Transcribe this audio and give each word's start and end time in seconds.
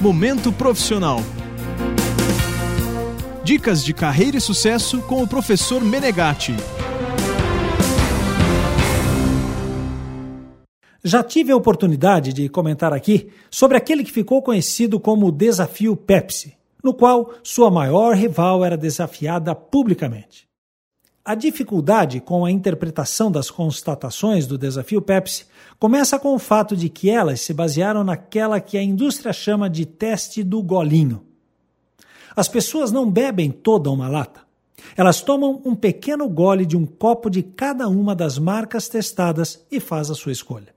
Momento 0.00 0.50
Profissional. 0.50 1.18
Dicas 3.44 3.84
de 3.84 3.92
carreira 3.92 4.38
e 4.38 4.40
sucesso 4.40 5.02
com 5.02 5.22
o 5.22 5.28
professor 5.28 5.84
Menegatti. 5.84 6.56
Já 11.04 11.22
tive 11.22 11.52
a 11.52 11.56
oportunidade 11.56 12.32
de 12.32 12.48
comentar 12.48 12.94
aqui 12.94 13.28
sobre 13.50 13.76
aquele 13.76 14.02
que 14.02 14.10
ficou 14.10 14.40
conhecido 14.40 14.98
como 14.98 15.26
o 15.26 15.32
Desafio 15.32 15.94
Pepsi, 15.94 16.56
no 16.82 16.94
qual 16.94 17.34
sua 17.42 17.70
maior 17.70 18.16
rival 18.16 18.64
era 18.64 18.78
desafiada 18.78 19.54
publicamente. 19.54 20.49
A 21.30 21.36
dificuldade 21.36 22.18
com 22.18 22.44
a 22.44 22.50
interpretação 22.50 23.30
das 23.30 23.52
constatações 23.52 24.48
do 24.48 24.58
desafio 24.58 25.00
Pepsi 25.00 25.46
começa 25.78 26.18
com 26.18 26.34
o 26.34 26.40
fato 26.40 26.76
de 26.76 26.88
que 26.88 27.08
elas 27.08 27.40
se 27.40 27.54
basearam 27.54 28.02
naquela 28.02 28.58
que 28.58 28.76
a 28.76 28.82
indústria 28.82 29.32
chama 29.32 29.70
de 29.70 29.86
teste 29.86 30.42
do 30.42 30.60
golinho. 30.60 31.22
As 32.34 32.48
pessoas 32.48 32.90
não 32.90 33.08
bebem 33.08 33.52
toda 33.52 33.92
uma 33.92 34.08
lata. 34.08 34.40
Elas 34.96 35.22
tomam 35.22 35.62
um 35.64 35.76
pequeno 35.76 36.28
gole 36.28 36.66
de 36.66 36.76
um 36.76 36.84
copo 36.84 37.30
de 37.30 37.44
cada 37.44 37.86
uma 37.86 38.12
das 38.12 38.36
marcas 38.36 38.88
testadas 38.88 39.64
e 39.70 39.78
faz 39.78 40.10
a 40.10 40.16
sua 40.16 40.32
escolha. 40.32 40.74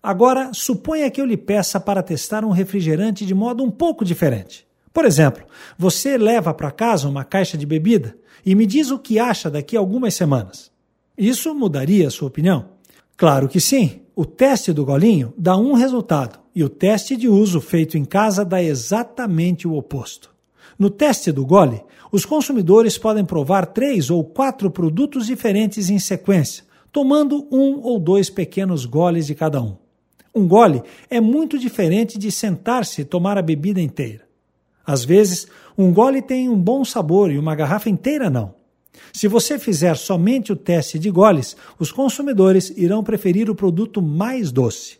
Agora, 0.00 0.52
suponha 0.54 1.10
que 1.10 1.20
eu 1.20 1.26
lhe 1.26 1.36
peça 1.36 1.80
para 1.80 2.04
testar 2.04 2.44
um 2.44 2.52
refrigerante 2.52 3.26
de 3.26 3.34
modo 3.34 3.64
um 3.64 3.70
pouco 3.72 4.04
diferente. 4.04 4.67
Por 4.98 5.04
exemplo, 5.04 5.44
você 5.78 6.18
leva 6.18 6.52
para 6.52 6.72
casa 6.72 7.08
uma 7.08 7.22
caixa 7.22 7.56
de 7.56 7.64
bebida 7.64 8.16
e 8.44 8.52
me 8.56 8.66
diz 8.66 8.90
o 8.90 8.98
que 8.98 9.16
acha 9.20 9.48
daqui 9.48 9.76
a 9.76 9.78
algumas 9.78 10.12
semanas. 10.14 10.72
Isso 11.16 11.54
mudaria 11.54 12.08
a 12.08 12.10
sua 12.10 12.26
opinião? 12.26 12.70
Claro 13.16 13.48
que 13.48 13.60
sim. 13.60 14.00
O 14.16 14.24
teste 14.24 14.72
do 14.72 14.84
golinho 14.84 15.32
dá 15.38 15.56
um 15.56 15.74
resultado 15.74 16.40
e 16.52 16.64
o 16.64 16.68
teste 16.68 17.16
de 17.16 17.28
uso 17.28 17.60
feito 17.60 17.96
em 17.96 18.04
casa 18.04 18.44
dá 18.44 18.60
exatamente 18.60 19.68
o 19.68 19.76
oposto. 19.76 20.34
No 20.76 20.90
teste 20.90 21.30
do 21.30 21.46
gole, 21.46 21.80
os 22.10 22.24
consumidores 22.24 22.98
podem 22.98 23.24
provar 23.24 23.66
três 23.66 24.10
ou 24.10 24.24
quatro 24.24 24.68
produtos 24.68 25.28
diferentes 25.28 25.90
em 25.90 26.00
sequência, 26.00 26.64
tomando 26.90 27.46
um 27.52 27.78
ou 27.82 28.00
dois 28.00 28.28
pequenos 28.28 28.84
goles 28.84 29.28
de 29.28 29.36
cada 29.36 29.62
um. 29.62 29.76
Um 30.34 30.48
gole 30.48 30.82
é 31.08 31.20
muito 31.20 31.56
diferente 31.56 32.18
de 32.18 32.32
sentar-se 32.32 33.02
e 33.02 33.04
tomar 33.04 33.38
a 33.38 33.42
bebida 33.42 33.80
inteira. 33.80 34.26
Às 34.88 35.04
vezes, 35.04 35.46
um 35.76 35.92
gole 35.92 36.22
tem 36.22 36.48
um 36.48 36.56
bom 36.56 36.82
sabor 36.82 37.30
e 37.30 37.38
uma 37.38 37.54
garrafa 37.54 37.90
inteira 37.90 38.30
não. 38.30 38.54
Se 39.12 39.28
você 39.28 39.58
fizer 39.58 39.94
somente 39.98 40.50
o 40.50 40.56
teste 40.56 40.98
de 40.98 41.10
goles, 41.10 41.54
os 41.78 41.92
consumidores 41.92 42.70
irão 42.74 43.04
preferir 43.04 43.50
o 43.50 43.54
produto 43.54 44.00
mais 44.00 44.50
doce. 44.50 44.98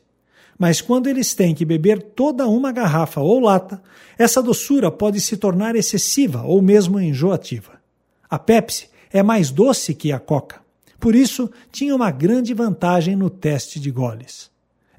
Mas 0.58 0.82
quando 0.82 1.06
eles 1.06 1.32
têm 1.32 1.54
que 1.54 1.64
beber 1.64 2.02
toda 2.02 2.46
uma 2.46 2.70
garrafa 2.70 3.22
ou 3.22 3.40
lata, 3.40 3.82
essa 4.18 4.42
doçura 4.42 4.90
pode 4.90 5.22
se 5.22 5.38
tornar 5.38 5.74
excessiva 5.74 6.42
ou 6.42 6.60
mesmo 6.60 7.00
enjoativa. 7.00 7.80
A 8.28 8.38
Pepsi 8.38 8.90
é 9.10 9.22
mais 9.22 9.50
doce 9.50 9.94
que 9.94 10.12
a 10.12 10.18
Coca. 10.18 10.60
Por 11.00 11.14
isso, 11.14 11.50
tinha 11.72 11.96
uma 11.96 12.10
grande 12.10 12.52
vantagem 12.52 13.16
no 13.16 13.30
teste 13.30 13.80
de 13.80 13.90
goles. 13.90 14.50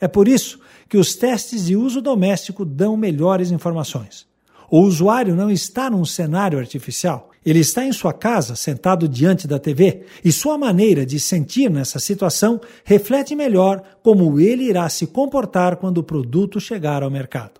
É 0.01 0.07
por 0.07 0.27
isso 0.27 0.59
que 0.89 0.97
os 0.97 1.15
testes 1.15 1.67
de 1.67 1.75
uso 1.75 2.01
doméstico 2.01 2.65
dão 2.65 2.97
melhores 2.97 3.51
informações. 3.51 4.27
O 4.71 4.81
usuário 4.81 5.35
não 5.35 5.49
está 5.49 5.89
num 5.89 6.05
cenário 6.05 6.59
artificial. 6.59 7.29
Ele 7.45 7.59
está 7.59 7.85
em 7.85 7.91
sua 7.91 8.13
casa, 8.13 8.55
sentado 8.55 9.07
diante 9.07 9.47
da 9.47 9.57
TV, 9.57 10.03
e 10.23 10.31
sua 10.31 10.57
maneira 10.57 11.05
de 11.05 11.19
sentir 11.19 11.69
nessa 11.69 11.97
situação 11.97 12.59
reflete 12.83 13.33
melhor 13.33 13.81
como 14.03 14.39
ele 14.39 14.63
irá 14.63 14.87
se 14.89 15.07
comportar 15.07 15.77
quando 15.77 15.99
o 15.99 16.03
produto 16.03 16.59
chegar 16.59 17.01
ao 17.01 17.09
mercado. 17.09 17.59